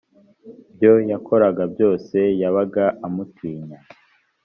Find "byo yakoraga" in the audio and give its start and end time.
0.75-1.63